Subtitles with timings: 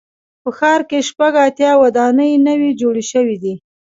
[0.41, 3.53] په ښار کې شپږ اتیا ودانۍ نوي جوړې شوې دي.